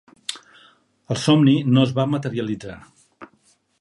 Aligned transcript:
El 1.15 1.19
somni 1.23 1.55
no 1.75 1.83
es 1.89 1.93
va 1.99 2.07
materialitzar. 2.15 2.79